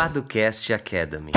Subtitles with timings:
[0.00, 1.30] Paducast Academy.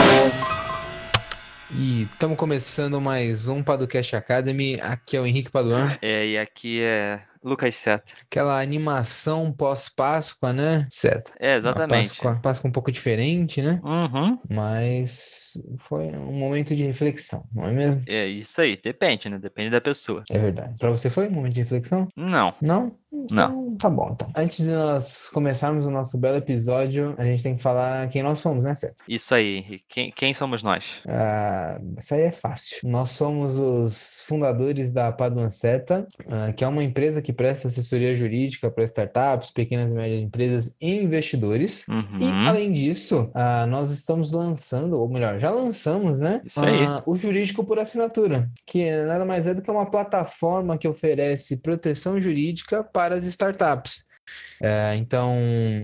[1.70, 4.80] E estamos começando mais um Paducast Academy.
[4.80, 5.98] Aqui é o Henrique Paduan.
[6.02, 8.14] É, e aqui é Lucas Seta.
[8.22, 11.32] Aquela animação pós-Páscoa, né, Seta?
[11.42, 12.12] É, exatamente.
[12.12, 13.82] Páscoa, Páscoa um pouco diferente, né?
[13.84, 14.40] Uhum.
[14.50, 18.02] Mas foi um momento de reflexão, não é mesmo?
[18.08, 19.38] É isso aí, depende, né?
[19.40, 20.24] Depende da pessoa.
[20.30, 20.78] É verdade.
[20.78, 22.08] Para você foi um momento de reflexão?
[22.16, 22.54] Não.
[22.62, 22.96] Não?
[23.14, 24.30] Então, tá bom, então.
[24.36, 28.40] Antes de nós começarmos o nosso belo episódio, a gente tem que falar quem nós
[28.40, 28.96] somos, né, Seta?
[29.08, 29.82] Isso aí.
[29.88, 30.86] Quem, quem somos nós?
[31.08, 32.78] Ah, isso aí é fácil.
[32.84, 38.16] Nós somos os fundadores da Paduan Seta, ah, que é uma empresa que presta assessoria
[38.16, 41.88] jurídica para startups, pequenas e médias empresas e investidores.
[41.88, 42.20] Uhum.
[42.20, 46.42] E, além disso, ah, nós estamos lançando, ou melhor, já lançamos, né?
[46.46, 46.84] Isso aí.
[46.84, 51.58] ah, o Jurídico por Assinatura, que nada mais é do que uma plataforma que oferece
[51.58, 54.06] proteção jurídica para as startups.
[54.62, 55.36] É, então,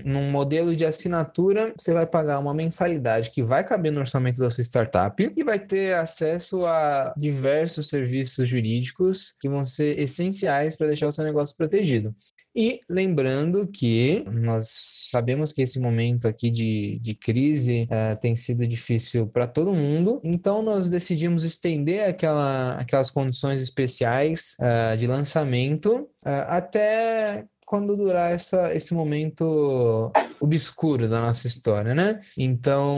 [0.06, 4.50] num modelo de assinatura, você vai pagar uma mensalidade que vai caber no orçamento da
[4.50, 10.88] sua startup e vai ter acesso a diversos serviços jurídicos que vão ser essenciais para
[10.88, 12.16] deixar o seu negócio protegido.
[12.62, 14.68] E lembrando que nós
[15.10, 20.20] sabemos que esse momento aqui de, de crise eh, tem sido difícil para todo mundo,
[20.26, 28.34] então nós decidimos estender aquela, aquelas condições especiais eh, de lançamento eh, até quando durar
[28.34, 32.20] essa, esse momento obscuro da nossa história, né?
[32.38, 32.98] Então,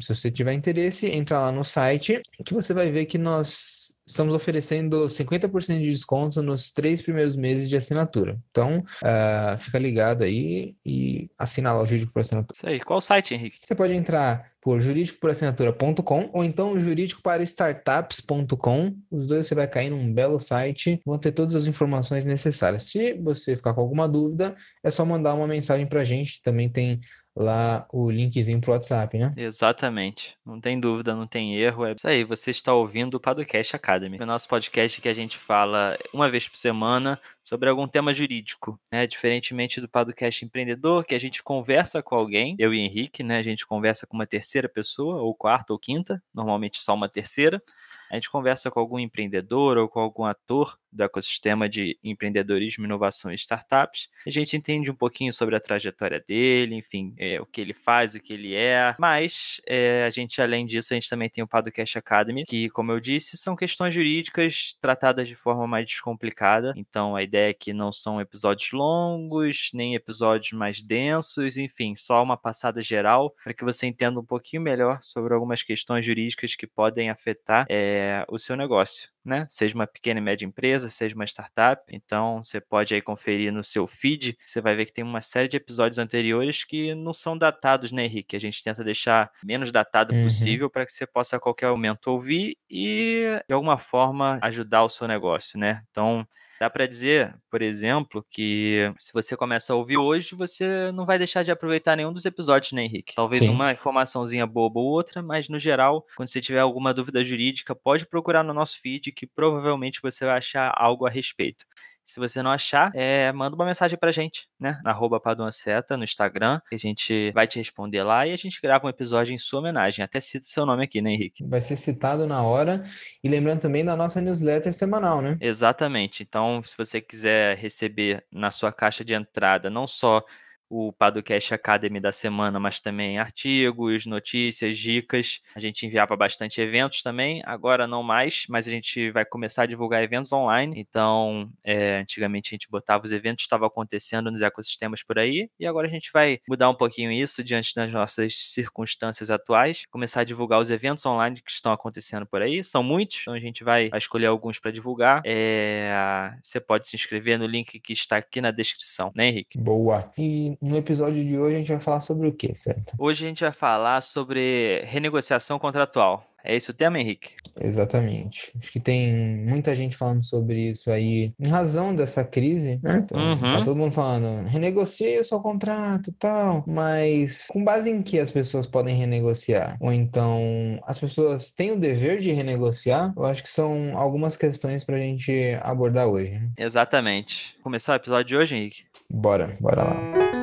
[0.00, 3.79] se você tiver interesse, entra lá no site que você vai ver que nós
[4.10, 8.38] estamos oferecendo 50% de desconto nos três primeiros meses de assinatura.
[8.50, 12.56] Então, ah, fica ligado aí e assina lá o Jurídico por Assinatura.
[12.56, 12.80] Isso aí.
[12.80, 13.58] Qual o site, Henrique?
[13.62, 18.94] Você pode entrar por juridicoporassinatura.com ou então jurídico para startups.com.
[19.10, 22.84] Os dois você vai cair num belo site, vão ter todas as informações necessárias.
[22.84, 26.42] Se você ficar com alguma dúvida, é só mandar uma mensagem para a gente.
[26.42, 27.00] Também tem
[27.34, 29.32] lá o linkzinho pro WhatsApp, né?
[29.36, 30.36] Exatamente.
[30.44, 31.86] Não tem dúvida, não tem erro.
[31.86, 32.24] É isso aí.
[32.24, 34.18] Você está ouvindo o Podcast Academy.
[34.18, 38.12] É o nosso podcast que a gente fala uma vez por semana sobre algum tema
[38.12, 39.06] jurídico, né?
[39.06, 43.38] Diferentemente do Podcast Empreendedor, que a gente conversa com alguém, eu e Henrique, né?
[43.38, 47.62] A gente conversa com uma terceira pessoa, ou quarta ou quinta, normalmente só uma terceira.
[48.10, 53.30] A gente conversa com algum empreendedor ou com algum ator do ecossistema de empreendedorismo, inovação
[53.30, 54.08] e startups.
[54.26, 58.14] A gente entende um pouquinho sobre a trajetória dele, enfim, é, o que ele faz,
[58.14, 58.94] o que ele é.
[58.98, 62.92] Mas é, a gente, além disso, a gente também tem o Podcast Academy, que, como
[62.92, 66.72] eu disse, são questões jurídicas tratadas de forma mais descomplicada.
[66.76, 72.22] Então, a ideia é que não são episódios longos, nem episódios mais densos, enfim, só
[72.22, 76.66] uma passada geral para que você entenda um pouquinho melhor sobre algumas questões jurídicas que
[76.66, 79.46] podem afetar é, o seu negócio né?
[79.50, 81.82] Seja uma pequena e média empresa, seja uma startup.
[81.94, 85.48] Então, você pode aí conferir no seu feed, você vai ver que tem uma série
[85.48, 88.36] de episódios anteriores que não são datados, né, Henrique?
[88.36, 90.14] A gente tenta deixar menos datado Uhum.
[90.14, 94.88] possível para que você possa a qualquer momento ouvir e, de alguma forma, ajudar o
[94.88, 95.82] seu negócio, né?
[95.90, 96.26] Então,
[96.60, 101.16] Dá para dizer, por exemplo, que se você começa a ouvir hoje, você não vai
[101.16, 103.14] deixar de aproveitar nenhum dos episódios, né, Henrique?
[103.14, 103.48] Talvez Sim.
[103.48, 108.04] uma informaçãozinha boba ou outra, mas no geral, quando você tiver alguma dúvida jurídica, pode
[108.04, 111.64] procurar no nosso feed que provavelmente você vai achar algo a respeito.
[112.04, 114.80] Se você não achar, é, manda uma mensagem pra gente, né?
[114.82, 118.60] Na arroba Paduanceta, no Instagram, que a gente vai te responder lá e a gente
[118.60, 120.04] grava um episódio em sua homenagem.
[120.04, 121.44] Até cita seu nome aqui, né, Henrique?
[121.46, 122.82] Vai ser citado na hora.
[123.22, 125.36] E lembrando também da nossa newsletter semanal, né?
[125.40, 126.22] Exatamente.
[126.22, 130.24] Então, se você quiser receber na sua caixa de entrada não só
[130.70, 135.40] o Padocast Academy da semana, mas também artigos, notícias, dicas.
[135.54, 139.66] A gente enviava bastante eventos também, agora não mais, mas a gente vai começar a
[139.66, 140.78] divulgar eventos online.
[140.78, 145.50] Então, é, antigamente a gente botava os eventos que estavam acontecendo nos ecossistemas por aí,
[145.58, 150.20] e agora a gente vai mudar um pouquinho isso diante das nossas circunstâncias atuais, começar
[150.20, 152.62] a divulgar os eventos online que estão acontecendo por aí.
[152.62, 155.20] São muitos, então a gente vai, escolher alguns para divulgar.
[155.26, 159.58] É, você pode se inscrever no link que está aqui na descrição, né, Henrique?
[159.58, 160.12] Boa.
[160.16, 162.92] E no episódio de hoje a gente vai falar sobre o que, certo?
[162.98, 166.24] Hoje a gente vai falar sobre renegociação contratual.
[166.42, 167.32] É esse o tema, Henrique?
[167.60, 168.50] Exatamente.
[168.58, 169.12] Acho que tem
[169.46, 173.02] muita gente falando sobre isso aí em razão dessa crise, né?
[173.04, 173.40] Então, Uhum.
[173.40, 178.18] tá todo mundo falando, renegocie o seu contrato e tal, mas com base em que
[178.18, 179.76] as pessoas podem renegociar?
[179.80, 183.12] Ou então, as pessoas têm o dever de renegociar?
[183.14, 186.30] Eu acho que são algumas questões pra gente abordar hoje.
[186.32, 186.48] né?
[186.56, 187.54] Exatamente.
[187.62, 188.84] Começar o episódio de hoje, Henrique?
[189.10, 190.39] Bora, bora lá.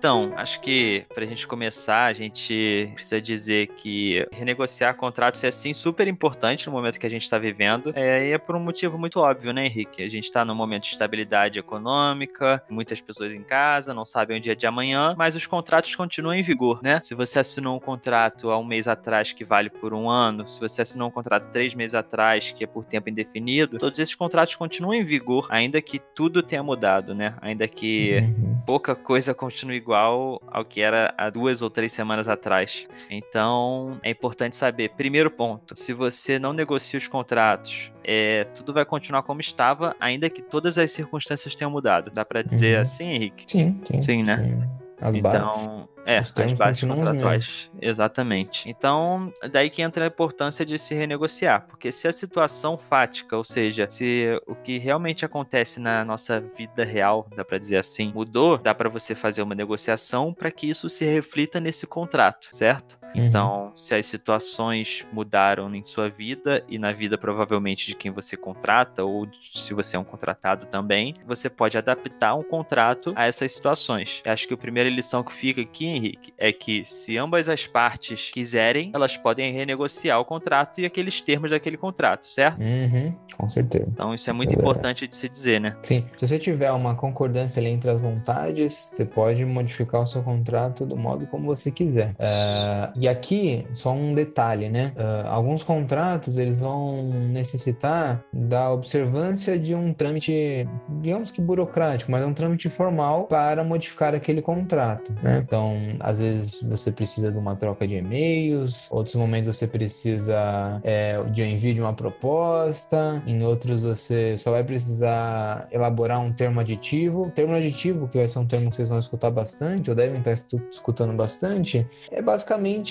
[0.00, 5.50] Então, acho que para a gente começar, a gente precisa dizer que renegociar contratos é
[5.50, 7.92] sim super importante no momento que a gente está vivendo.
[7.94, 10.02] É, e é por um motivo muito óbvio, né, Henrique?
[10.02, 14.40] A gente está num momento de estabilidade econômica, muitas pessoas em casa, não sabem o
[14.40, 16.98] dia de amanhã, mas os contratos continuam em vigor, né?
[17.02, 20.58] Se você assinou um contrato há um mês atrás que vale por um ano, se
[20.58, 24.56] você assinou um contrato três meses atrás que é por tempo indefinido, todos esses contratos
[24.56, 27.34] continuam em vigor, ainda que tudo tenha mudado, né?
[27.42, 28.62] Ainda que uhum.
[28.64, 32.86] pouca coisa continue igual ao que era há duas ou três semanas atrás.
[33.08, 38.84] Então, é importante saber, primeiro ponto, se você não negocia os contratos, é, tudo vai
[38.84, 42.10] continuar como estava, ainda que todas as circunstâncias tenham mudado.
[42.10, 42.82] Dá para dizer uhum.
[42.82, 43.44] assim, Henrique?
[43.46, 44.00] Sim, sim.
[44.00, 44.36] Sim, né?
[44.36, 44.89] Sim.
[45.00, 47.70] As então, é, as bases contratuais.
[47.80, 48.68] Exatamente.
[48.68, 51.66] Então, daí que entra a importância de se renegociar.
[51.66, 56.84] Porque se a situação fática, ou seja, se o que realmente acontece na nossa vida
[56.84, 60.88] real, dá para dizer assim, mudou, dá para você fazer uma negociação para que isso
[60.88, 62.99] se reflita nesse contrato, certo?
[63.14, 63.24] Uhum.
[63.24, 68.36] Então, se as situações mudaram em sua vida e na vida provavelmente de quem você
[68.36, 73.52] contrata, ou se você é um contratado também, você pode adaptar um contrato a essas
[73.52, 74.20] situações.
[74.24, 77.66] Eu acho que a primeira lição que fica aqui, Henrique, é que se ambas as
[77.66, 82.60] partes quiserem, elas podem renegociar o contrato e aqueles termos daquele contrato, certo?
[82.60, 83.86] Uhum, com certeza.
[83.88, 85.76] Então, isso é muito é importante de se dizer, né?
[85.82, 86.04] Sim.
[86.16, 90.96] Se você tiver uma concordância entre as vontades, você pode modificar o seu contrato do
[90.96, 92.10] modo como você quiser.
[92.12, 94.92] Uh, e aqui, só um detalhe, né?
[94.94, 100.68] Uh, alguns contratos, eles vão necessitar da observância de um trâmite,
[101.00, 105.42] digamos que burocrático, mas é um trâmite formal para modificar aquele contrato, né?
[105.42, 111.22] Então, às vezes você precisa de uma troca de e-mails, outros momentos você precisa é,
[111.24, 116.60] de um envio de uma proposta, em outros você só vai precisar elaborar um termo
[116.60, 117.30] aditivo.
[117.34, 120.34] Termo aditivo, que vai ser um termo que vocês vão escutar bastante, ou devem estar
[120.70, 122.89] escutando bastante, é basicamente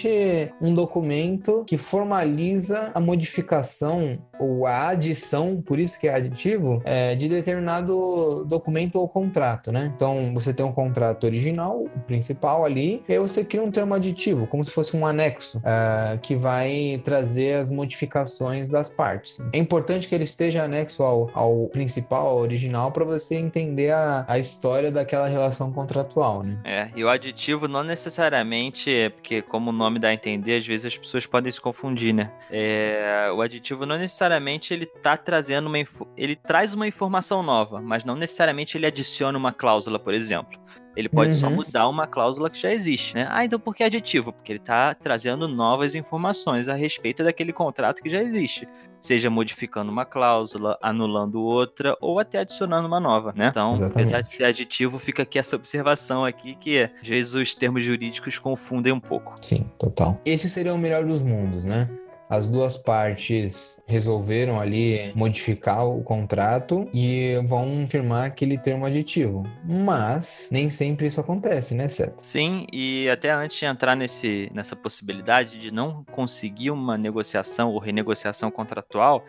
[0.61, 7.13] um documento que formaliza a modificação ou a adição, por isso que é aditivo, é,
[7.15, 9.91] de determinado documento ou contrato, né?
[9.93, 13.93] Então, você tem um contrato original, o principal ali, e aí você cria um termo
[13.93, 19.45] aditivo, como se fosse um anexo, é, que vai trazer as modificações das partes.
[19.51, 24.25] É importante que ele esteja anexo ao, ao principal, ao original, para você entender a,
[24.27, 26.57] a história daquela relação contratual, né?
[26.63, 30.65] É, e o aditivo não necessariamente é porque, como o nome dá a entender, às
[30.65, 32.31] vezes as pessoas podem se confundir, né?
[32.49, 34.28] É, o aditivo não necessariamente
[34.73, 35.77] ele tá trazendo uma
[36.15, 40.59] ele traz uma informação nova, mas não necessariamente ele adiciona uma cláusula, por exemplo.
[40.95, 41.39] Ele pode uhum.
[41.39, 43.25] só mudar uma cláusula que já existe, né?
[43.29, 44.33] Ah, então por que aditivo?
[44.33, 48.67] Porque ele está trazendo novas informações a respeito daquele contrato que já existe.
[48.99, 53.47] Seja modificando uma cláusula, anulando outra, ou até adicionando uma nova, né?
[53.47, 53.97] Então, Exatamente.
[53.97, 58.37] apesar de ser aditivo, fica aqui essa observação aqui que às vezes os termos jurídicos
[58.37, 59.33] confundem um pouco.
[59.41, 60.19] Sim, total.
[60.25, 61.87] Esse seria o melhor dos mundos, né?
[62.29, 69.43] As duas partes resolveram ali modificar o contrato e vão firmar aquele termo aditivo.
[69.65, 72.19] Mas nem sempre isso acontece, né, Seth?
[72.19, 77.79] Sim, e até antes de entrar nesse, nessa possibilidade de não conseguir uma negociação ou
[77.79, 79.25] renegociação contratual,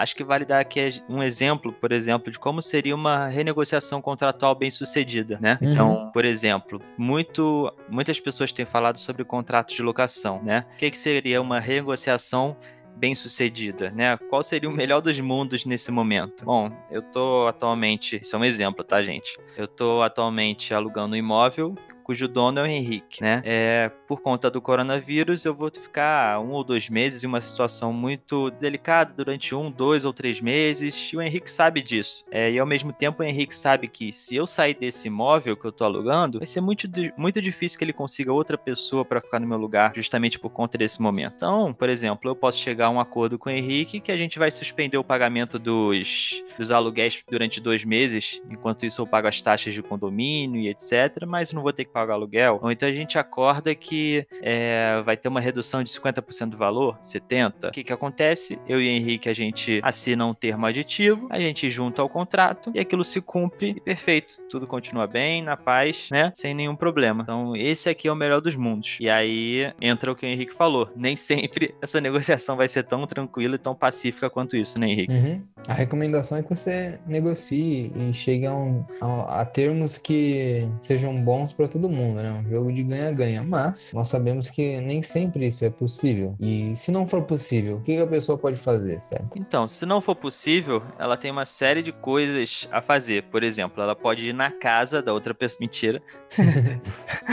[0.00, 4.54] Acho que vale dar aqui um exemplo, por exemplo, de como seria uma renegociação contratual
[4.54, 5.58] bem sucedida, né?
[5.60, 5.72] Uhum.
[5.72, 10.64] Então, por exemplo, muito, muitas pessoas têm falado sobre contratos de locação, né?
[10.72, 12.56] O que, que seria uma renegociação
[12.96, 14.16] bem sucedida, né?
[14.30, 16.46] Qual seria o melhor dos mundos nesse momento?
[16.46, 19.38] Bom, eu tô atualmente, isso é um exemplo, tá, gente?
[19.54, 21.74] Eu tô atualmente alugando um imóvel
[22.10, 23.40] cujo dono é o Henrique, né?
[23.44, 27.92] É, por conta do coronavírus, eu vou ficar um ou dois meses em uma situação
[27.92, 32.24] muito delicada durante um, dois ou três meses, e o Henrique sabe disso.
[32.28, 35.64] É, e ao mesmo tempo, o Henrique sabe que se eu sair desse imóvel que
[35.64, 39.38] eu tô alugando, vai ser muito, muito difícil que ele consiga outra pessoa para ficar
[39.38, 41.34] no meu lugar, justamente por conta desse momento.
[41.36, 44.40] Então, por exemplo, eu posso chegar a um acordo com o Henrique que a gente
[44.40, 49.40] vai suspender o pagamento dos, dos aluguéis durante dois meses, enquanto isso eu pago as
[49.40, 52.92] taxas de condomínio e etc, mas não vou ter que pagar aluguel, ou então a
[52.92, 53.99] gente acorda que
[54.42, 57.68] é, vai ter uma redução de 50% do valor, 70%.
[57.68, 58.58] O que que acontece?
[58.68, 62.80] Eu e Henrique, a gente assina um termo aditivo, a gente junta ao contrato e
[62.80, 64.40] aquilo se cumpre e perfeito.
[64.48, 66.30] Tudo continua bem, na paz, né?
[66.34, 67.22] Sem nenhum problema.
[67.22, 68.96] Então, esse aqui é o melhor dos mundos.
[69.00, 70.90] E aí entra o que o Henrique falou.
[70.96, 75.12] Nem sempre essa negociação vai ser tão tranquila e tão pacífica quanto isso, né, Henrique?
[75.12, 75.42] Uhum.
[75.68, 81.14] A recomendação é que você negocie e chegue a, um, a, a termos que sejam
[81.22, 82.32] bons para todo mundo, né?
[82.32, 83.42] Um jogo de ganha-ganha.
[83.42, 86.36] Mas mas nós sabemos que nem sempre isso é possível.
[86.40, 89.36] E se não for possível, o que a pessoa pode fazer, certo?
[89.36, 93.24] Então, se não for possível, ela tem uma série de coisas a fazer.
[93.24, 95.58] Por exemplo, ela pode ir na casa da outra pessoa.
[95.60, 96.00] Mentira.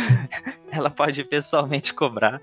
[0.72, 2.42] ela pode pessoalmente cobrar.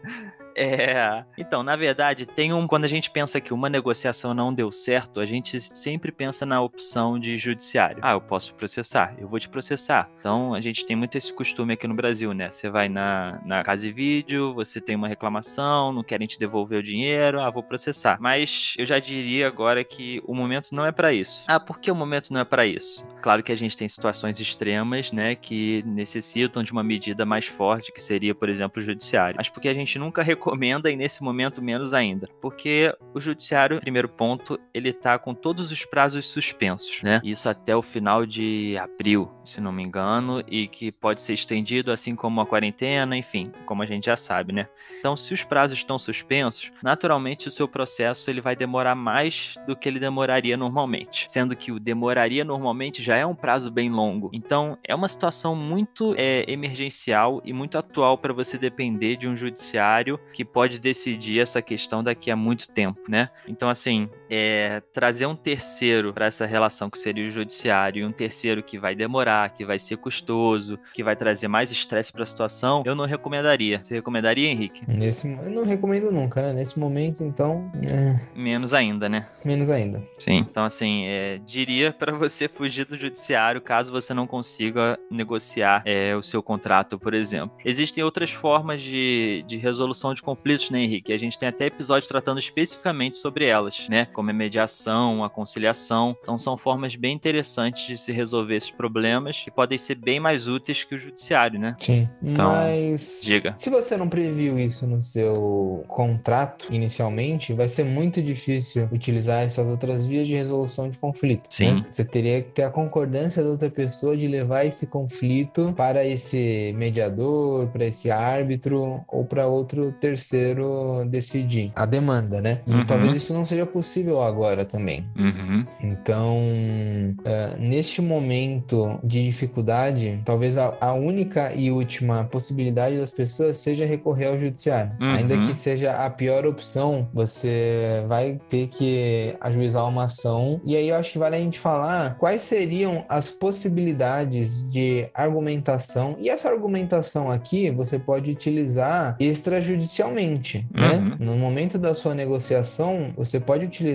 [0.65, 1.25] É.
[1.37, 2.67] Então, na verdade, tem um.
[2.67, 6.61] Quando a gente pensa que uma negociação não deu certo, a gente sempre pensa na
[6.61, 7.99] opção de judiciário.
[8.03, 10.09] Ah, eu posso processar, eu vou te processar.
[10.19, 12.51] Então, a gente tem muito esse costume aqui no Brasil, né?
[12.51, 16.79] Você vai na, na casa e vídeo, você tem uma reclamação, não querem te devolver
[16.79, 18.19] o dinheiro, ah, vou processar.
[18.21, 21.45] Mas eu já diria agora que o momento não é para isso.
[21.49, 23.07] Ah, por que o momento não é para isso?
[23.23, 27.93] Claro que a gente tem situações extremas, né, que necessitam de uma medida mais forte,
[27.93, 29.37] que seria, por exemplo, o judiciário.
[29.37, 30.44] Mas porque a gente nunca recomenda
[30.91, 32.29] e nesse momento menos ainda.
[32.41, 37.21] Porque o judiciário, primeiro ponto, ele tá com todos os prazos suspensos, né?
[37.25, 41.93] Isso até o final de abril, se não me engano, e que pode ser estendido
[41.93, 44.69] assim como a quarentena, enfim, como a gente já sabe, né?
[44.99, 49.77] Então, se os prazos estão suspensos, naturalmente o seu processo ele vai demorar mais do
[49.77, 54.31] que ele demoraria normalmente, sendo que o demoraria normalmente já é um prazo bem longo.
[54.33, 59.37] Então, é uma situação muito é, emergencial e muito atual para você depender de um
[59.37, 63.31] judiciário que pode decidir essa questão daqui a muito tempo, né?
[63.47, 68.13] Então, assim, é, trazer um terceiro para essa relação que seria o judiciário e um
[68.13, 72.27] terceiro que vai demorar, que vai ser custoso, que vai trazer mais estresse para a
[72.27, 73.83] situação, eu não recomendaria.
[73.83, 74.83] Você recomendaria, Henrique?
[74.89, 76.53] Nesse, eu não recomendo nunca, né?
[76.53, 77.71] Nesse momento, então.
[77.83, 78.21] É...
[78.35, 79.27] Menos ainda, né?
[79.45, 80.03] Menos ainda.
[80.19, 80.39] Sim.
[80.39, 86.17] Então, assim, é, diria para você fugir do judiciário caso você não consiga negociar é,
[86.17, 87.57] o seu contrato, por exemplo.
[87.65, 91.13] Existem outras formas de, de resolução de conflitos, né, Henrique?
[91.13, 94.07] A gente tem até episódio tratando especificamente sobre elas, né?
[94.07, 96.17] Como a mediação, a conciliação.
[96.23, 100.47] Então, são formas bem interessantes de se resolver esses problemas que podem ser bem mais
[100.47, 101.75] úteis que o judiciário, né?
[101.79, 102.09] Sim.
[102.23, 103.21] Então, Mas.
[103.23, 103.55] Diga.
[103.57, 109.67] Se você não previu isso no seu contrato inicialmente, vai ser muito difícil utilizar essas
[109.67, 111.45] outras vias de resolução de conflito.
[111.45, 111.49] Né?
[111.51, 111.75] Sim.
[111.75, 111.87] Né?
[111.91, 116.75] Você teria que ter a concordância da outra pessoa de levar esse conflito para esse
[116.77, 122.61] mediador, para esse árbitro ou para outro terceiro decidir a demanda, né?
[122.69, 122.85] E uhum.
[122.85, 125.05] talvez isso não seja possível agora também.
[125.17, 125.67] Uhum.
[125.81, 133.59] Então, uh, neste momento de dificuldade, talvez a, a, única e última possibilidade das pessoas
[133.59, 134.93] seja recorrer ao judiciário.
[135.01, 135.15] Uhum.
[135.15, 140.61] Ainda que seja a pior opção, você vai ter que ajuizar uma ação.
[140.65, 146.17] E aí eu acho que vale a gente falar quais seriam as possibilidades de argumentação.
[146.21, 150.93] E essa argumentação aqui você pode utilizar extrajudicialmente, né?
[150.93, 151.05] uhum.
[151.11, 151.17] né?
[151.19, 153.94] No momento da sua negociação, você pode utilizar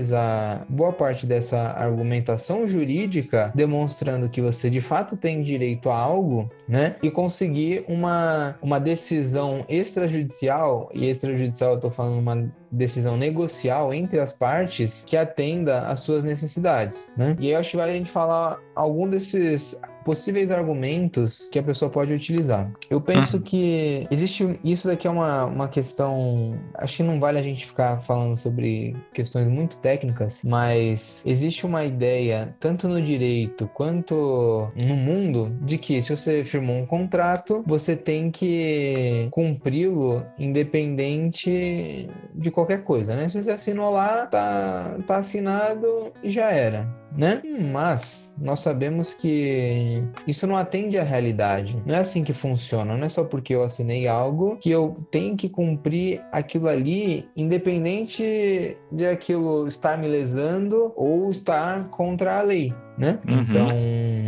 [0.68, 6.96] boa parte dessa argumentação jurídica demonstrando que você de fato tem direito a algo, né?
[7.04, 14.20] E conseguir uma, uma decisão extrajudicial, e extrajudicial eu tô falando uma decisão negocial entre
[14.20, 17.36] as partes que atenda às suas necessidades, né?
[17.40, 21.90] E eu acho que vale a gente falar algum desses possíveis argumentos que a pessoa
[21.90, 22.72] pode utilizar.
[22.90, 23.44] Eu penso uhum.
[23.44, 24.60] que existe.
[24.64, 26.60] Isso daqui é uma, uma questão.
[26.76, 31.84] Acho que não vale a gente ficar falando sobre questões muito técnicas, mas existe uma
[31.84, 37.96] ideia, tanto no direito quanto no mundo, de que se você firmou um contrato, você
[37.96, 43.30] tem que cumpri-lo independente de qualquer coisa, né?
[43.30, 47.42] Se você assinou lá, tá, tá assinado e já era né?
[47.72, 51.82] Mas nós sabemos que isso não atende à realidade.
[51.86, 52.96] Não é assim que funciona.
[52.96, 58.78] Não é só porque eu assinei algo que eu tenho que cumprir aquilo ali, independente
[58.92, 63.18] de aquilo estar me lesando ou estar contra a lei né?
[63.28, 63.42] Uhum.
[63.42, 63.70] Então,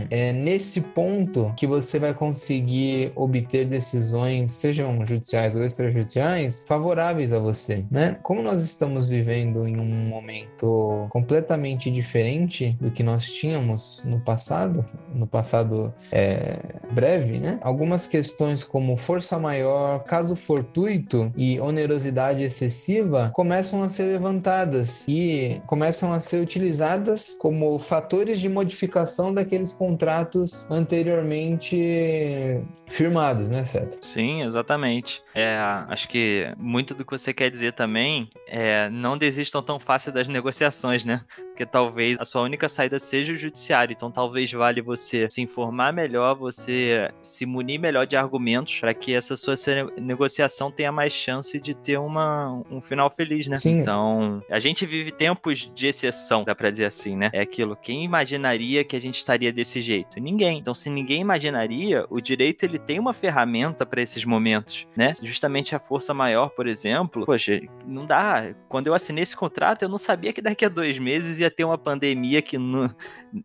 [0.09, 7.39] é nesse ponto que você vai conseguir obter decisões, sejam judiciais ou extrajudiciais, favoráveis a
[7.39, 8.17] você, né?
[8.23, 14.85] Como nós estamos vivendo em um momento completamente diferente do que nós tínhamos no passado,
[15.13, 16.59] no passado é,
[16.91, 17.59] breve, né?
[17.61, 25.61] Algumas questões como força maior, caso fortuito e onerosidade excessiva começam a ser levantadas e
[25.67, 33.97] começam a ser utilizadas como fatores de modificação daqueles contratos anteriormente firmados, né, Seta?
[34.01, 35.23] Sim, exatamente.
[35.33, 35.57] É,
[35.89, 40.27] acho que muito do que você quer dizer também é não desistam tão fácil das
[40.27, 41.21] negociações, né?
[41.49, 43.93] Porque talvez a sua única saída seja o judiciário.
[43.93, 49.13] Então talvez vale você se informar melhor, você se munir melhor de argumentos para que
[49.13, 49.55] essa sua
[49.99, 53.57] negociação tenha mais chance de ter uma, um final feliz, né?
[53.57, 53.79] Sim.
[53.79, 57.29] Então, a gente vive tempos de exceção, dá pra dizer assim, né?
[57.33, 57.75] É aquilo.
[57.75, 58.07] Quem
[58.51, 60.19] imaginaria que a gente estaria desse jeito?
[60.19, 60.59] Ninguém.
[60.59, 65.13] Então, se ninguém imaginaria, o direito ele tem uma ferramenta para esses momentos, né?
[65.21, 68.53] justamente a força maior, por exemplo, poxa, não dá.
[68.67, 71.63] Quando eu assinei esse contrato, eu não sabia que daqui a dois meses ia ter
[71.63, 72.93] uma pandemia que não,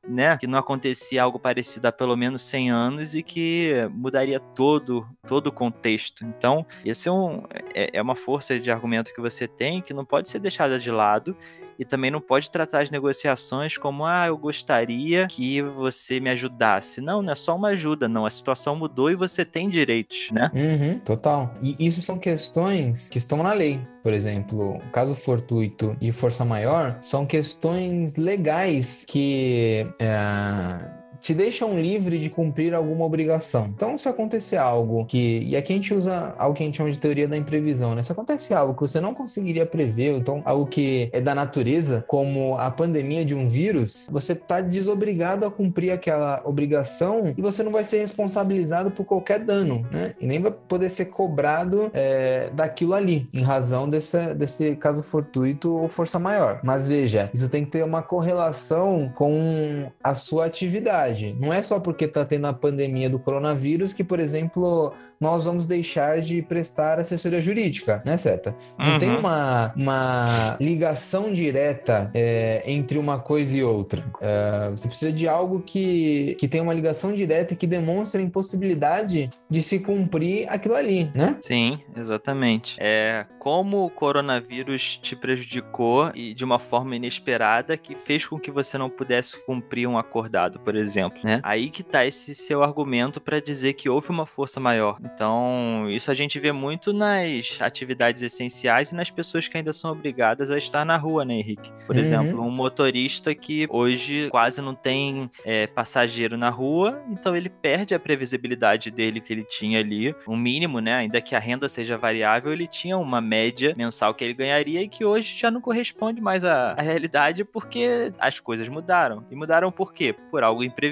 [0.07, 5.07] né, que não acontecia algo parecido há pelo menos 100 anos e que mudaria todo,
[5.27, 6.25] todo o contexto.
[6.25, 7.43] Então, esse é, um,
[7.75, 10.91] é, é uma força de argumento que você tem que não pode ser deixada de
[10.91, 11.37] lado
[11.79, 17.01] e também não pode tratar as negociações como, ah, eu gostaria que você me ajudasse.
[17.01, 18.27] Não, não é só uma ajuda, não.
[18.27, 20.51] A situação mudou e você tem direitos, né?
[20.55, 21.55] Uhum, total.
[21.63, 23.81] E isso são questões que estão na lei.
[24.03, 29.87] Por exemplo, caso fortuito e força maior são questões legais que.
[29.99, 33.67] É te deixam livre de cumprir alguma obrigação.
[33.75, 35.43] Então, se acontecer algo que.
[35.47, 38.03] E aqui a gente usa algo que a gente chama de teoria da imprevisão, né?
[38.03, 42.57] Se acontece algo que você não conseguiria prever, então algo que é da natureza, como
[42.59, 47.73] a pandemia de um vírus, você está desobrigado a cumprir aquela obrigação e você não
[47.73, 50.13] vai ser responsabilizado por qualquer dano, né?
[50.21, 55.89] E nem vai poder ser cobrado é, daquilo ali, em razão desse caso fortuito ou
[55.89, 56.61] força maior.
[56.63, 61.37] Mas veja, isso tem que ter uma correlação com a sua atividade verdade.
[61.39, 65.67] Não é só porque está tendo a pandemia do coronavírus que, por exemplo, nós vamos
[65.67, 68.55] deixar de prestar assessoria jurídica, né, Seta?
[68.79, 68.99] Não uhum.
[68.99, 74.03] tem uma, uma ligação direta é, entre uma coisa e outra.
[74.21, 78.25] É, você precisa de algo que, que tenha uma ligação direta e que demonstre a
[78.25, 81.39] impossibilidade de se cumprir aquilo ali, né?
[81.43, 82.77] Sim, exatamente.
[82.79, 88.51] É como o coronavírus te prejudicou e de uma forma inesperada que fez com que
[88.51, 91.41] você não pudesse cumprir um acordado, por exemplo, né?
[91.43, 94.99] Aí que tá esse seu argumento para dizer que houve uma força maior.
[95.03, 99.91] Então, isso a gente vê muito nas atividades essenciais e nas pessoas que ainda são
[99.93, 101.73] obrigadas a estar na rua, né, Henrique?
[101.87, 102.03] Por uhum.
[102.03, 107.95] exemplo, um motorista que hoje quase não tem é, passageiro na rua, então ele perde
[107.95, 110.95] a previsibilidade dele que ele tinha ali, um mínimo, né?
[110.95, 114.89] Ainda que a renda seja variável, ele tinha uma média mensal que ele ganharia e
[114.89, 119.25] que hoje já não corresponde mais à, à realidade porque as coisas mudaram.
[119.31, 120.15] E mudaram por quê?
[120.31, 120.86] Por algo imprevisível,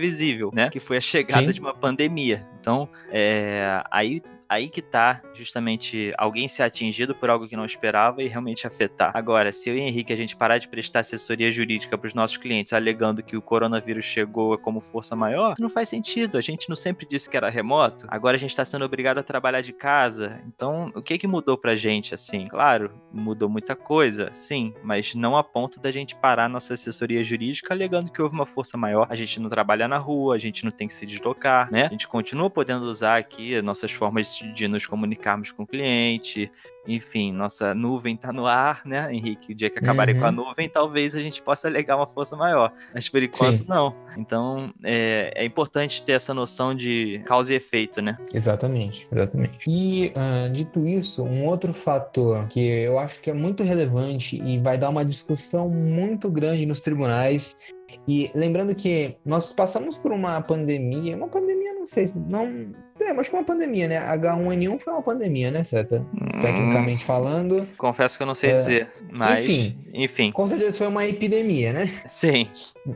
[0.54, 0.70] né?
[0.70, 1.52] Que foi a chegada Sim.
[1.52, 2.46] de uma pandemia.
[2.60, 4.22] Então, é, aí
[4.54, 9.12] aí que tá justamente alguém ser atingido por algo que não esperava e realmente afetar.
[9.14, 12.36] Agora, se eu e Henrique a gente parar de prestar assessoria jurídica para os nossos
[12.36, 16.38] clientes alegando que o coronavírus chegou como força maior, não faz sentido.
[16.38, 18.06] A gente não sempre disse que era remoto.
[18.08, 20.40] Agora a gente está sendo obrigado a trabalhar de casa.
[20.46, 22.48] Então, o que que mudou pra gente assim?
[22.48, 27.74] Claro, mudou muita coisa, sim, mas não a ponto da gente parar nossa assessoria jurídica
[27.74, 29.06] alegando que houve uma força maior.
[29.10, 31.86] A gente não trabalha na rua, a gente não tem que se deslocar, né?
[31.86, 36.50] A gente continua podendo usar aqui nossas formas de nos comunicarmos com o cliente,
[36.86, 39.52] enfim, nossa nuvem está no ar, né, Henrique?
[39.52, 40.20] O dia que acabarem uhum.
[40.20, 40.36] com a uhum.
[40.48, 42.72] nuvem, talvez a gente possa alegar uma força maior.
[42.92, 43.66] Mas por enquanto, Sim.
[43.68, 43.94] não.
[44.18, 48.18] Então, é, é, importante ter essa noção de causa e efeito, né?
[48.32, 49.58] Exatamente, exatamente.
[49.66, 54.58] E, uh, dito isso, um outro fator que eu acho que é muito relevante e
[54.58, 57.56] vai dar uma discussão muito grande nos tribunais
[58.06, 63.12] e lembrando que nós passamos por uma pandemia, uma pandemia, não sei se não é,
[63.12, 63.98] mas com uma pandemia, né?
[64.16, 66.06] H1N1 foi uma pandemia, né, Seta?
[66.14, 67.68] Hum, Tecnicamente falando.
[67.76, 68.54] Confesso que eu não sei é...
[68.54, 69.40] dizer, mas.
[69.40, 69.78] Enfim.
[69.92, 70.32] Enfim.
[70.32, 71.90] Com certeza foi uma epidemia, né?
[72.08, 72.48] Sim.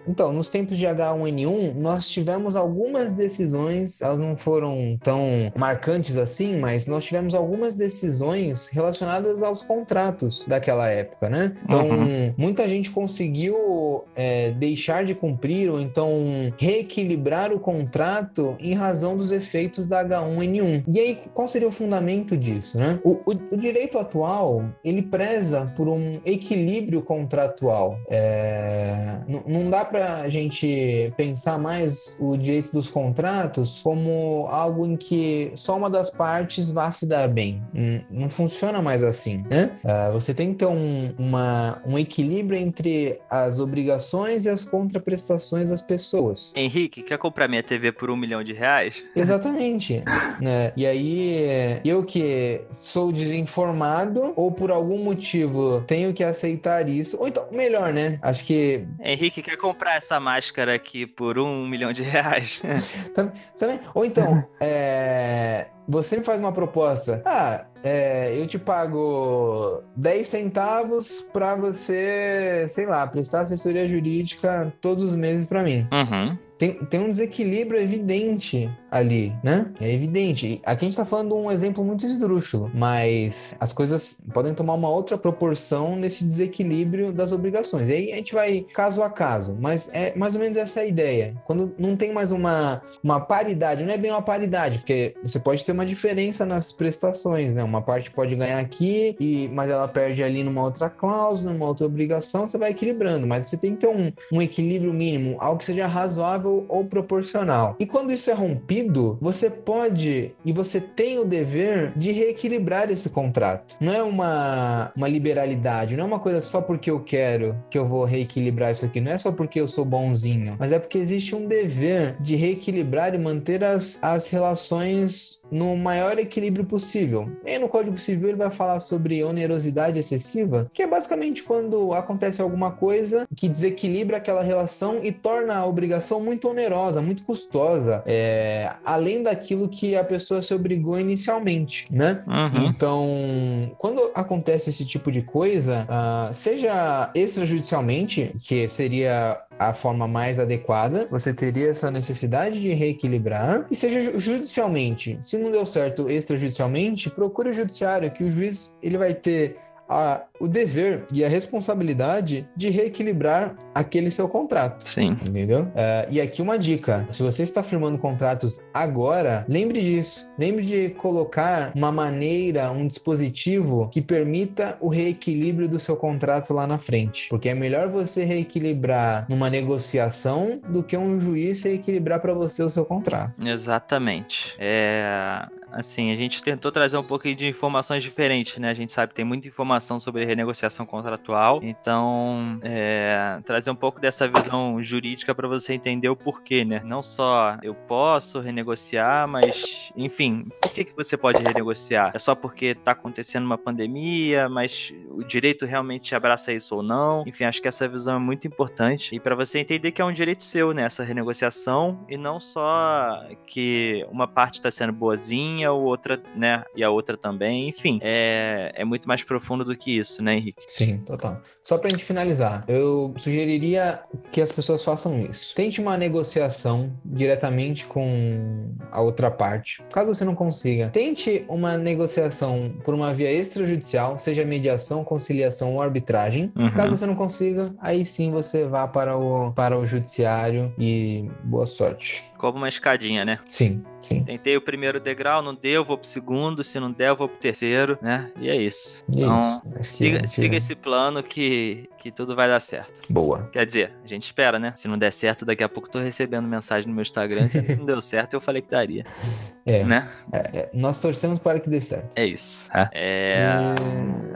[0.07, 6.59] Então, nos tempos de H1N1, nós tivemos algumas decisões, elas não foram tão marcantes assim,
[6.59, 11.57] mas nós tivemos algumas decisões relacionadas aos contratos daquela época, né?
[11.65, 12.35] Então, uhum.
[12.37, 19.31] muita gente conseguiu é, deixar de cumprir ou então reequilibrar o contrato em razão dos
[19.31, 20.85] efeitos da H1N1.
[20.89, 22.99] E aí, qual seria o fundamento disso, né?
[23.05, 27.99] O, o, o direito atual, ele preza por um equilíbrio contratual.
[28.09, 34.97] É, não dá para a gente pensar mais o direito dos contratos como algo em
[34.97, 37.63] que só uma das partes vá se dar bem.
[37.73, 39.79] Não, não funciona mais assim, né?
[39.85, 45.71] É, você tem que ter um, uma, um equilíbrio entre as obrigações e as contraprestações
[45.71, 46.53] das pessoas.
[46.55, 49.03] Henrique, quer comprar minha TV por um milhão de reais?
[49.15, 50.05] Exatamente.
[50.41, 50.73] né?
[50.77, 57.27] E aí, eu que sou desinformado ou por algum motivo tenho que aceitar isso, ou
[57.27, 58.21] então, melhor, né?
[58.23, 58.87] Acho que.
[59.01, 62.61] Henrique, quer comprar essa máscara aqui por um milhão de reais?
[63.59, 63.81] Também.
[63.95, 67.23] Ou então, é você me faz uma proposta.
[67.25, 75.05] Ah, é, eu te pago 10 centavos para você, sei lá, prestar assessoria jurídica todos
[75.05, 75.89] os meses para mim.
[75.91, 76.37] Uhum.
[76.59, 79.71] Tem, tem um desequilíbrio evidente ali, né?
[79.81, 80.61] É evidente.
[80.65, 84.89] Aqui a gente tá falando um exemplo muito esdrúxulo, mas as coisas podem tomar uma
[84.89, 87.89] outra proporção nesse desequilíbrio das obrigações.
[87.89, 90.85] E aí a gente vai caso a caso, mas é mais ou menos essa a
[90.85, 91.35] ideia.
[91.47, 95.65] Quando não tem mais uma, uma paridade, não é bem uma paridade, porque você pode
[95.65, 97.63] ter uma diferença nas prestações, né?
[97.63, 101.87] Uma parte pode ganhar aqui, e, mas ela perde ali numa outra cláusula, numa outra
[101.87, 105.65] obrigação, você vai equilibrando, mas você tem que ter um, um equilíbrio mínimo, algo que
[105.65, 107.77] seja razoável ou proporcional.
[107.79, 113.11] E quando isso é rompido, você pode e você tem o dever de reequilibrar esse
[113.11, 113.77] contrato.
[113.81, 117.87] Não é uma, uma liberalidade, não é uma coisa só porque eu quero que eu
[117.87, 121.35] vou reequilibrar isso aqui, não é só porque eu sou bonzinho, mas é porque existe
[121.35, 127.31] um dever de reequilibrar e manter as, as relações no maior equilíbrio possível.
[127.45, 132.41] E no Código Civil ele vai falar sobre onerosidade excessiva, que é basicamente quando acontece
[132.41, 138.73] alguma coisa que desequilibra aquela relação e torna a obrigação muito onerosa, muito custosa, é,
[138.85, 142.23] além daquilo que a pessoa se obrigou inicialmente, né?
[142.27, 142.67] Uhum.
[142.67, 150.39] Então, quando acontece esse tipo de coisa, uh, seja extrajudicialmente, que seria a forma mais
[150.39, 155.19] adequada, você teria essa necessidade de reequilibrar, e seja judicialmente.
[155.21, 159.57] Se não deu certo extrajudicialmente, procure o judiciário, que o juiz ele vai ter
[159.89, 164.87] a, o dever e a responsabilidade de reequilibrar aquele seu contrato.
[164.87, 165.11] Sim.
[165.11, 165.63] Entendeu?
[165.63, 170.29] Uh, e aqui uma dica: se você está firmando contratos agora, lembre disso.
[170.39, 176.67] Lembre de colocar uma maneira, um dispositivo que permita o reequilíbrio do seu contrato lá
[176.67, 177.29] na frente.
[177.29, 182.71] Porque é melhor você reequilibrar numa negociação do que um juiz reequilibrar para você o
[182.71, 183.47] seu contrato.
[183.47, 184.55] Exatamente.
[184.59, 188.71] É, assim, a gente tentou trazer um pouquinho de informações diferentes, né?
[188.71, 194.01] A gente sabe que tem muita informação sobre renegociação contratual, então é, trazer um pouco
[194.01, 196.81] dessa visão jurídica para você entender o porquê, né?
[196.85, 202.13] Não só eu posso renegociar, mas, enfim, por que, que você pode renegociar?
[202.15, 207.25] É só porque tá acontecendo uma pandemia, mas o direito realmente abraça isso ou não?
[207.27, 210.13] Enfim, acho que essa visão é muito importante e para você entender que é um
[210.13, 210.85] direito seu, né?
[210.85, 216.65] Essa renegociação e não só que uma parte está sendo boazinha a outra, né?
[216.75, 217.69] E a outra também.
[217.69, 220.63] Enfim, é, é muito mais profundo do que isso, né, Henrique?
[220.67, 221.41] Sim, total.
[221.63, 224.01] Só pra gente finalizar, eu sugeriria
[224.33, 225.55] que as pessoas façam isso.
[225.55, 229.83] Tente uma negociação diretamente com a outra parte.
[229.93, 235.83] Caso você não consiga, tente uma negociação por uma via extrajudicial, seja mediação, conciliação ou
[235.83, 236.53] arbitragem.
[236.57, 236.71] Uhum.
[236.71, 241.67] Caso você não consiga, aí sim você vá para o, para o judiciário e boa
[241.67, 242.25] sorte.
[242.37, 243.39] Como uma escadinha, né?
[243.47, 243.83] Sim.
[244.01, 244.25] Sim.
[244.25, 247.99] Tentei o primeiro degrau, não deu, vou pro segundo, se não der, vou pro terceiro,
[248.01, 248.31] né?
[248.39, 249.05] E é isso.
[249.13, 249.97] E então, é isso.
[249.97, 252.93] Siga, siga esse plano que, que tudo vai dar certo.
[253.11, 253.49] Boa.
[253.53, 254.73] Quer dizer, a gente espera, né?
[254.77, 257.49] Se não der certo, daqui a pouco tô recebendo mensagem no meu Instagram.
[257.49, 259.05] Se não deu certo, eu falei que daria.
[259.69, 259.85] É.
[259.85, 260.09] Né?
[260.33, 262.17] É, é, nós torcemos para que dê certo.
[262.17, 262.71] É isso.
[262.75, 262.89] É.
[262.95, 263.75] é...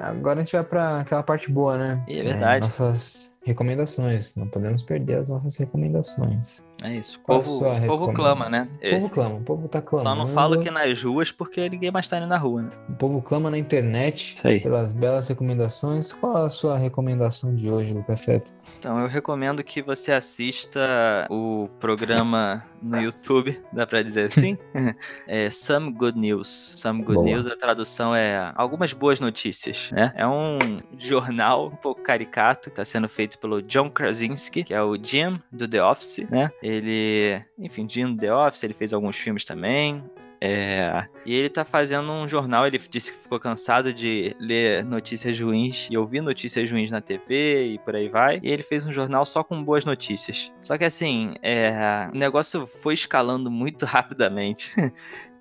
[0.02, 2.04] agora a gente vai para aquela parte boa, né?
[2.06, 2.60] É verdade.
[2.60, 4.34] nossas recomendações.
[4.36, 6.64] Não podemos perder as nossas recomendações.
[6.82, 7.20] É isso.
[7.22, 8.68] O povo, o povo clama, né?
[8.82, 10.20] O povo clama, o povo tá clamando.
[10.20, 12.70] Só não falo que nas ruas porque ninguém mais tá indo na rua, né?
[12.88, 16.12] O povo clama na internet pelas belas recomendações.
[16.12, 18.52] Qual a sua recomendação de hoje, Lucas Seto?
[18.82, 24.58] Então, eu recomendo que você assista o programa no YouTube, dá pra dizer assim?
[25.28, 26.72] é Some Good News.
[26.74, 27.26] Some Good Boa.
[27.26, 30.12] News, a tradução é Algumas Boas Notícias, né?
[30.16, 30.58] É um
[30.98, 35.68] jornal um pouco caricato, tá sendo feito pelo John Krasinski, que é o Jim do
[35.68, 36.50] The Office, né?
[36.60, 40.02] Ele, enfim, Jim do The Office, ele fez alguns filmes também.
[40.40, 45.38] É, e ele tá fazendo um jornal, ele disse que ficou cansado de ler notícias
[45.38, 48.40] ruins e ouvir notícias ruins na TV e por aí vai.
[48.42, 50.52] E ele fez um jornal só com boas notícias.
[50.60, 54.72] Só que assim, é, o negócio foi escalando muito rapidamente.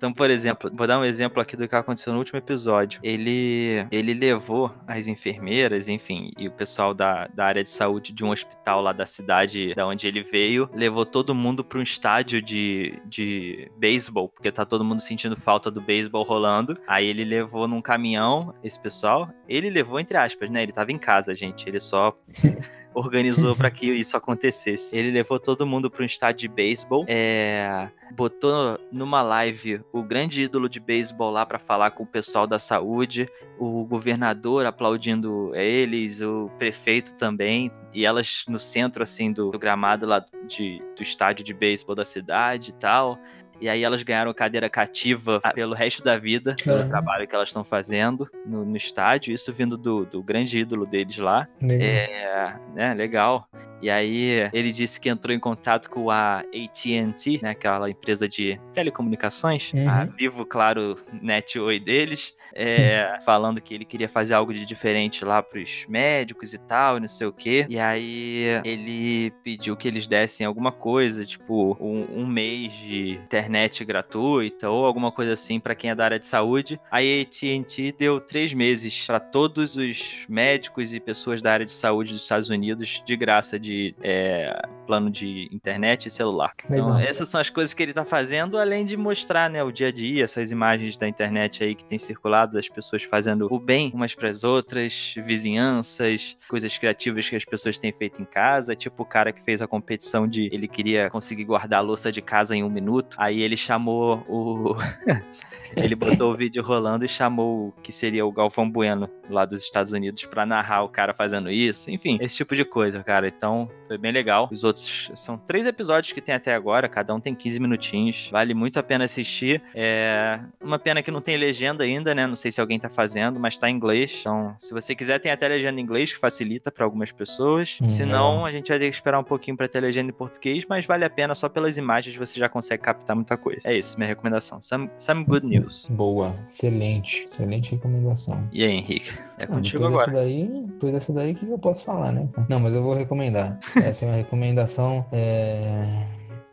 [0.02, 2.98] Então, por exemplo, vou dar um exemplo aqui do que aconteceu no último episódio.
[3.04, 8.24] Ele, ele levou as enfermeiras, enfim, e o pessoal da, da área de saúde de
[8.24, 12.42] um hospital lá da cidade da onde ele veio, levou todo mundo para um estádio
[12.42, 16.78] de, de beisebol, porque tá todo mundo sentindo falta do beisebol rolando.
[16.86, 19.28] Aí ele levou num caminhão esse pessoal.
[19.48, 20.62] Ele levou entre aspas, né?
[20.62, 21.68] Ele tava em casa, gente.
[21.68, 22.16] Ele só
[22.94, 24.96] organizou para que isso acontecesse.
[24.96, 30.42] Ele levou todo mundo para um estádio de beisebol, é, botou numa live o grande
[30.42, 36.20] ídolo de beisebol lá para falar com o pessoal da saúde, o governador aplaudindo eles,
[36.20, 41.44] o prefeito também, e elas no centro assim do, do gramado lá de, do estádio
[41.44, 43.18] de beisebol da cidade e tal.
[43.62, 46.88] E aí elas ganharam cadeira cativa pelo resto da vida, pelo uhum.
[46.88, 49.32] trabalho que elas estão fazendo no, no, estádio.
[49.32, 51.46] Isso vindo do, do grande ídolo deles lá.
[51.62, 51.80] Legal.
[51.80, 53.48] É, né, legal.
[53.82, 58.58] E aí ele disse que entrou em contato com a AT&T, né, aquela empresa de
[58.72, 59.88] telecomunicações, Uhum.
[59.88, 65.24] a Vivo, claro, Net Oi deles, é, falando que ele queria fazer algo de diferente
[65.24, 67.66] lá pros médicos e tal, e não sei o quê.
[67.68, 73.84] E aí ele pediu que eles dessem alguma coisa, tipo um, um mês de internet
[73.84, 76.78] gratuita ou alguma coisa assim pra quem é da área de saúde.
[76.90, 81.72] Aí a AT&T deu três meses pra todos os médicos e pessoas da área de
[81.72, 83.71] saúde dos Estados Unidos de graça de
[84.02, 86.50] é, plano de internet e celular.
[86.64, 87.00] Então, Legal.
[87.00, 89.92] essas são as coisas que ele tá fazendo, além de mostrar, né, o dia a
[89.92, 94.14] dia, essas imagens da internet aí que tem circulado das pessoas fazendo o bem umas
[94.14, 99.32] pras outras, vizinhanças, coisas criativas que as pessoas têm feito em casa, tipo o cara
[99.32, 102.70] que fez a competição de ele queria conseguir guardar a louça de casa em um
[102.70, 104.76] minuto, aí ele chamou o
[105.76, 109.62] ele botou o vídeo rolando e chamou o que seria o Galvão Bueno lá dos
[109.62, 113.28] Estados Unidos pra narrar o cara fazendo isso, enfim, esse tipo de coisa, cara.
[113.28, 114.48] Então, foi bem legal.
[114.50, 118.28] Os outros são três episódios que tem até agora, cada um tem 15 minutinhos.
[118.30, 119.62] Vale muito a pena assistir.
[119.74, 122.26] É uma pena que não tem legenda ainda, né?
[122.26, 124.18] Não sei se alguém tá fazendo, mas tá em inglês.
[124.20, 127.78] Então, se você quiser, tem até legenda em inglês que facilita pra algumas pessoas.
[127.82, 128.46] Hum, se não, legal.
[128.46, 131.04] a gente vai ter que esperar um pouquinho pra ter legenda em português, mas vale
[131.04, 133.68] a pena só pelas imagens você já consegue captar muita coisa.
[133.68, 134.60] É isso, minha recomendação.
[134.62, 135.86] Some, some good news.
[135.90, 138.48] Boa, excelente, excelente recomendação.
[138.52, 139.10] E aí, Henrique?
[139.38, 140.10] É Ah, contigo depois agora.
[140.12, 142.28] dessa daí, depois dessa daí, que eu posso falar, né?
[142.48, 143.41] Não, mas eu vou recomendar.
[143.76, 145.06] Essa é uma recomendação.
[145.12, 146.06] É...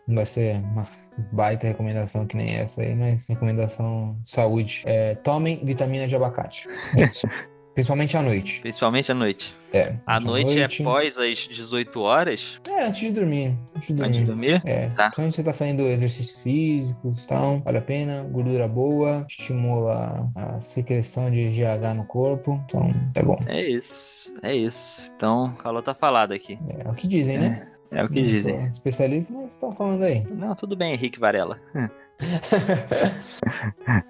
[0.07, 0.87] Não vai ser uma
[1.31, 4.81] baita recomendação que nem essa aí, mas recomendação saúde.
[4.85, 6.67] É, tomem vitamina de abacate.
[6.97, 7.27] É isso.
[7.73, 8.59] Principalmente à noite.
[8.61, 9.55] Principalmente à noite.
[9.71, 9.95] É.
[10.05, 13.55] À noite, é pós as 18 horas, É, antes de dormir.
[13.75, 14.07] Antes de dormir.
[14.09, 14.61] antes de dormir.
[14.65, 15.03] É, Tá.
[15.03, 21.29] principalmente você tá fazendo exercícios físicos, então vale a pena, gordura boa, estimula a secreção
[21.29, 23.37] de GH no corpo, então é bom.
[23.45, 25.11] É isso, é isso.
[25.15, 26.57] Então, o calor tá falado aqui.
[26.67, 27.67] É, o que dizem, né?
[27.91, 28.55] É o que Não dizem.
[28.57, 30.23] sou especialista, mas estão falando aí.
[30.31, 31.59] Não, tudo bem, Henrique Varela.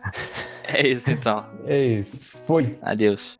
[0.72, 1.45] É isso então.
[1.65, 2.38] É isso.
[2.45, 2.78] Foi.
[2.82, 3.39] Adeus.